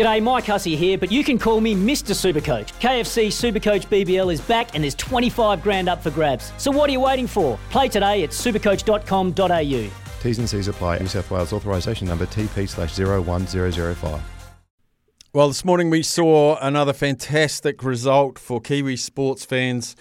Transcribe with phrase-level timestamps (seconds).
[0.00, 2.14] G'day, Mike Hussey here, but you can call me Mr.
[2.14, 2.72] Supercoach.
[2.80, 6.54] KFC Supercoach BBL is back and there's 25 grand up for grabs.
[6.56, 7.58] So what are you waiting for?
[7.68, 9.90] Play today at supercoach.com.au.
[10.22, 11.00] T's and C's apply.
[11.00, 14.22] New South Wales authorisation number TP slash 01005.
[15.34, 19.96] Well, this morning we saw another fantastic result for Kiwi sports fans.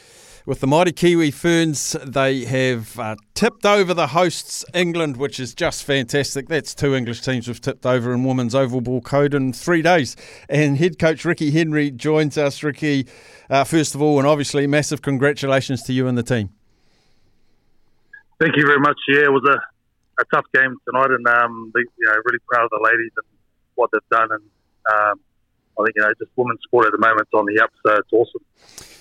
[0.49, 5.53] With the mighty Kiwi Ferns, they have uh, tipped over the hosts, England, which is
[5.53, 6.47] just fantastic.
[6.47, 10.15] That's two English teams we've tipped over in women's oval ball code in three days.
[10.49, 12.63] And head coach Ricky Henry joins us.
[12.63, 13.05] Ricky,
[13.51, 16.49] uh, first of all, and obviously, massive congratulations to you and the team.
[18.39, 18.97] Thank you very much.
[19.07, 19.61] Yeah, it was a,
[20.19, 23.27] a tough game tonight, and um, you know, really proud of the ladies and
[23.75, 24.29] what they've done.
[24.31, 24.43] And
[24.91, 25.19] um,
[25.79, 27.93] I think you know, just women's sport at the moment is on the up, so
[27.97, 28.98] it's awesome.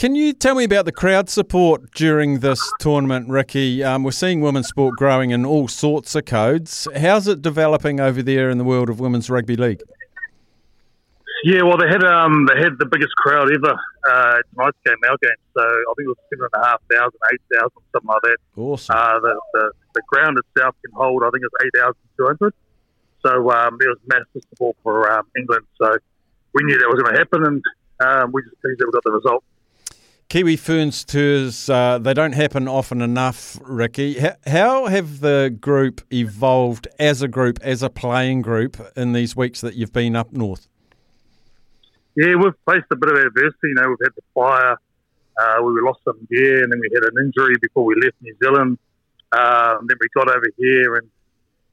[0.00, 3.84] Can you tell me about the crowd support during this tournament, Ricky?
[3.84, 6.88] Um, we're seeing women's sport growing in all sorts of codes.
[6.96, 9.82] How's it developing over there in the world of women's rugby league?
[11.44, 13.76] Yeah, well, they had um, they had the biggest crowd ever
[14.08, 15.36] uh, tonight's game, our game.
[15.52, 18.38] So I think it was seven and a half thousand, eight thousand, something like that.
[18.56, 18.96] Awesome.
[18.96, 22.54] Uh, the, the, the ground itself can hold, I think it's eight thousand two hundred.
[23.20, 25.66] So um, it was massive support for um, England.
[25.76, 25.94] So
[26.54, 27.62] we knew that was going to happen, and
[28.00, 29.44] um, we just pleased that we got the result.
[30.30, 34.16] Kiwi Ferns tours, uh, they don't happen often enough, Ricky.
[34.46, 39.60] How have the group evolved as a group, as a playing group, in these weeks
[39.60, 40.68] that you've been up north?
[42.14, 43.56] Yeah, we've faced a bit of adversity.
[43.64, 44.78] You know, we've had the fire,
[45.36, 48.36] uh, we lost some gear, and then we had an injury before we left New
[48.40, 48.78] Zealand.
[49.32, 51.08] Uh, and then we got over here, and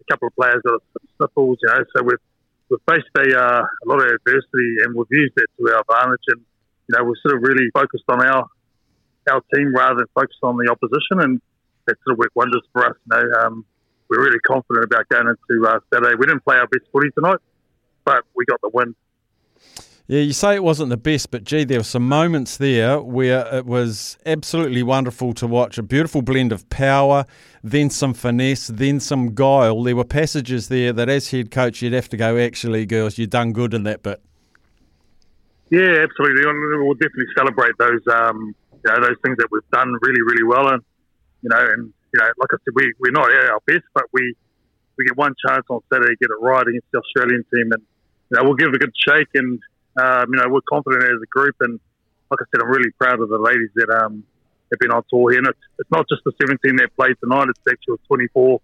[0.02, 0.82] a couple of players got
[1.18, 1.60] sniffles.
[1.62, 2.18] You know, so we've
[2.70, 6.26] we've faced a, uh, a lot of adversity, and we've used that to our advantage.
[6.30, 6.42] And
[6.88, 8.48] you know, we're sort of really focused on our
[9.30, 11.42] our team rather than focused on the opposition, and
[11.86, 12.96] that sort of worked wonders for us.
[13.12, 13.66] You know, um,
[14.10, 16.16] we're really confident about going into uh, Saturday.
[16.18, 17.40] We didn't play our best footy tonight,
[18.06, 18.96] but we got the win.
[20.10, 23.54] Yeah, you say it wasn't the best, but gee, there were some moments there where
[23.54, 25.78] it was absolutely wonderful to watch.
[25.78, 27.26] A beautiful blend of power,
[27.62, 29.84] then some finesse, then some guile.
[29.84, 33.32] There were passages there that, as head coach, you'd have to go, actually, girls, you've
[33.32, 34.22] done good in that bit.
[35.70, 36.48] Yeah, absolutely.
[36.48, 40.70] We'll definitely celebrate those, um, you know, those things that we've done really, really well.
[40.70, 40.82] And
[41.42, 44.06] you know, and you know, like I said, we we're not at our best, but
[44.14, 44.34] we
[44.98, 47.84] we get one chance on Saturday to get it right against the Australian team, and
[48.32, 49.28] you know, we'll give it a good shake.
[49.36, 49.60] And
[50.00, 51.56] um, you know, we're confident as a group.
[51.60, 51.80] And
[52.32, 54.24] like I said, I'm really proud of the ladies that um,
[54.72, 55.40] have been on tour here.
[55.40, 58.62] And it's, it's not just the 17 that played tonight; it's actually 24,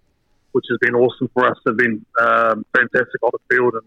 [0.53, 1.57] which has been awesome for us.
[1.65, 3.83] They've been um, fantastic on the field, and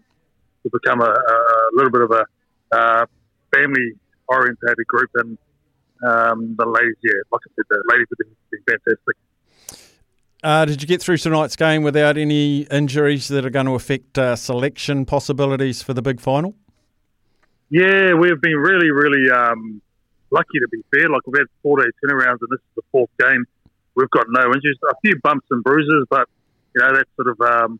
[0.69, 2.25] become a, a little bit of a
[2.71, 3.05] uh,
[3.53, 3.93] family
[4.27, 5.37] orientated group, and
[6.05, 9.15] um, the ladies, yeah, like I said, the ladies have been, been fantastic.
[10.43, 14.17] Uh, did you get through tonight's game without any injuries that are going to affect
[14.17, 16.55] uh, selection possibilities for the big final?
[17.69, 19.81] Yeah, we've been really, really um,
[20.31, 21.09] lucky to be fair.
[21.09, 23.45] Like we've had four day turnarounds, and this is the fourth game.
[23.95, 26.29] We've got no injuries, a few bumps and bruises, but
[26.75, 27.79] you know that's sort of um,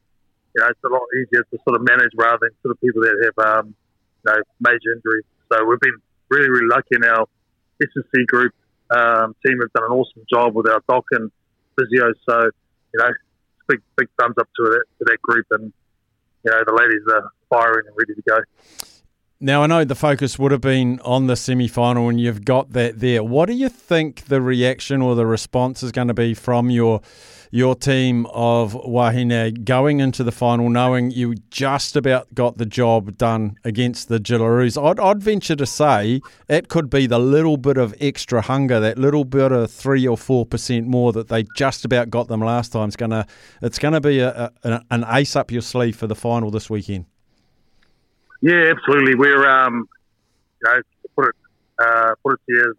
[0.55, 3.01] you know it's a lot easier to sort of manage rather than sort of people
[3.03, 3.75] that have um,
[4.27, 5.25] know major injuries.
[5.51, 5.97] So we've been
[6.29, 7.25] really, really lucky in our
[7.81, 8.53] S&C group
[8.91, 11.31] um, team have done an awesome job with our doc and
[11.77, 12.13] physio.
[12.27, 12.49] So,
[12.93, 13.11] you know,
[13.67, 15.45] big, big thumbs up to that, to that group.
[15.51, 15.73] And,
[16.43, 18.37] you know, the ladies are firing and ready to go.
[19.39, 22.73] Now, I know the focus would have been on the semi final, and you've got
[22.73, 23.23] that there.
[23.23, 27.01] What do you think the reaction or the response is going to be from your
[27.51, 33.15] your team of Wahine going into the final, knowing you just about got the job
[33.15, 34.83] done against the Jillaroos?
[34.83, 36.19] I'd, I'd venture to say
[36.49, 40.17] it could be the little bit of extra hunger, that little bit of three or
[40.17, 42.87] four percent more that they just about got them last time.
[42.87, 43.27] It's gonna
[43.61, 47.05] it's gonna be a, a, an ace up your sleeve for the final this weekend.
[48.41, 49.15] Yeah, absolutely.
[49.15, 49.87] We're um,
[50.61, 50.81] you know,
[51.15, 51.35] put it
[51.79, 52.73] uh, put it here.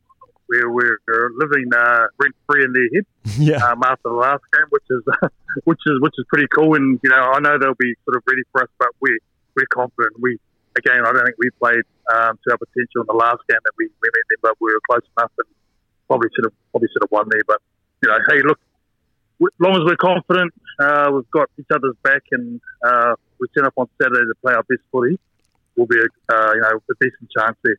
[0.48, 0.70] We're
[1.06, 3.06] we're living uh, rent free in their head.
[3.38, 3.62] Yeah.
[3.62, 5.02] Um, after the last game, which is
[5.64, 8.22] which is which is pretty cool, and you know I know they'll be sort of
[8.26, 9.16] ready for us, but we
[9.54, 10.18] we're confident.
[10.18, 10.38] We
[10.76, 13.74] again, I don't think we played um, to our potential in the last game that
[13.78, 15.46] we, we met them, but we were close enough and
[16.08, 17.42] probably should have probably should have won there.
[17.46, 17.60] But
[18.02, 18.58] you know, hey, look,
[19.42, 20.50] as long as we're confident,
[20.80, 24.54] uh, we've got each other's back, and uh, we turn up on Saturday to play
[24.54, 25.18] our best footy
[25.78, 27.76] will be a uh, you know a decent chance there.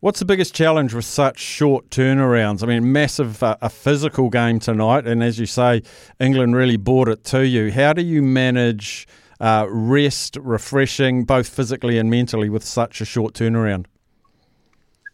[0.00, 2.62] What's the biggest challenge with such short turnarounds?
[2.62, 5.82] I mean, massive uh, a physical game tonight, and as you say,
[6.20, 7.72] England really brought it to you.
[7.72, 9.08] How do you manage
[9.40, 13.86] uh, rest, refreshing, both physically and mentally, with such a short turnaround?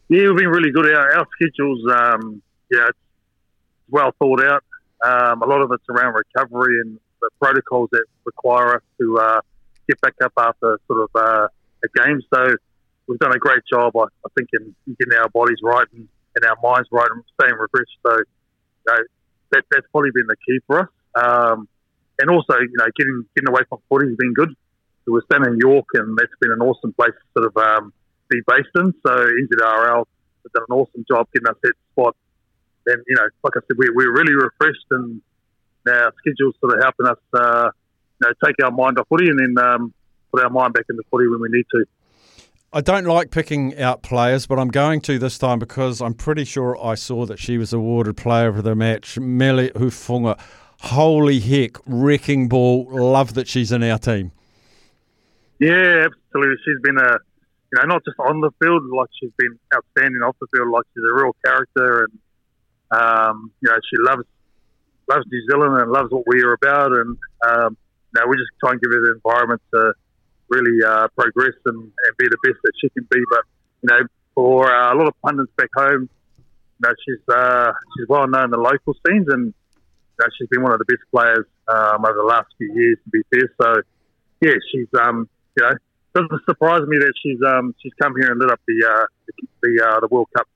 [0.09, 0.87] Yeah, we've been really good.
[0.87, 2.99] Our, our schedules, um, yeah, it's
[3.91, 4.65] well thought out.
[5.05, 9.41] Um, a lot of it's around recovery and the protocols that require us to uh,
[9.89, 11.51] get back up after sort of
[11.95, 12.25] games.
[12.33, 12.55] So
[13.07, 16.45] we've done a great job, I, I think, in getting our bodies right and, and
[16.45, 17.99] our minds right and staying refreshed.
[18.07, 18.99] So you know,
[19.53, 20.89] that, that's probably been the key for us.
[21.15, 21.69] Um,
[22.19, 24.51] and also, you know, getting getting away from footy has been good.
[24.51, 27.57] So We were staying in York, and that's been an awesome place to sort of
[27.57, 27.93] um,
[28.31, 28.95] be based in.
[29.05, 30.05] So NZRL
[30.45, 32.17] have done an awesome job getting us that spot.
[32.87, 35.21] And you know, like I said, we, we're really refreshed, and
[35.89, 37.71] our schedule's sort of helping us, uh,
[38.21, 39.95] you know, take our mind off footy and then um,
[40.35, 41.85] put our mind back in the footy when we need to.
[42.73, 46.45] I don't like picking out players, but I'm going to this time because I'm pretty
[46.45, 49.19] sure I saw that she was awarded Player of the Match.
[49.19, 50.39] Mele Hufanga.
[50.81, 52.89] Holy heck, wrecking ball.
[52.91, 54.33] Love that she's in our team.
[55.61, 56.57] Yeah, absolutely.
[56.65, 57.13] She's been a,
[57.73, 60.69] you know, not just on the field, like she's been outstanding off the field.
[60.71, 64.25] Like she's a real character, and um, you know, she loves
[65.09, 66.91] loves New Zealand and loves what we are about.
[66.91, 67.17] And
[67.49, 67.77] um,
[68.15, 69.95] you know, we just try and give her the environment to
[70.55, 73.21] really uh, progress and, and, be the best that she can be.
[73.31, 73.45] But
[73.83, 76.09] you know, for uh, a lot of pundits back home,
[76.39, 80.49] you know, she's uh, she's well known in the local scenes, and you know, she's
[80.49, 82.99] been one of the best players um, over the last few years.
[83.05, 83.83] To be fair, so
[84.41, 85.73] yeah, she's um, you know,
[86.15, 89.33] doesn't surprise me that she's um, she's come here and lit up the uh, the
[89.63, 90.47] the, uh, the World Cup.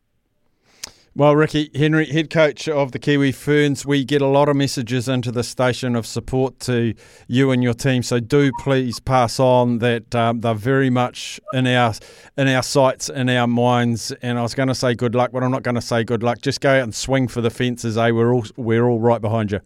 [1.18, 5.08] Well, Ricky Henry, head coach of the Kiwi Ferns, we get a lot of messages
[5.08, 6.94] into the station of support to
[7.26, 8.04] you and your team.
[8.04, 11.94] So do please pass on that um, they're very much in our
[12.36, 14.12] in our sights, in our minds.
[14.22, 16.22] And I was going to say good luck, but I'm not going to say good
[16.22, 16.40] luck.
[16.40, 17.98] Just go out and swing for the fences.
[17.98, 18.12] Eh?
[18.12, 19.58] We're all we're all right behind you.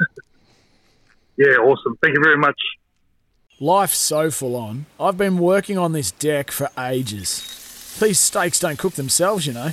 [1.37, 1.99] yeah, awesome.
[2.02, 2.58] Thank you very much.
[3.60, 4.87] Life's so full on.
[4.99, 7.99] I've been working on this deck for ages.
[8.00, 9.72] These steaks don't cook themselves, you know.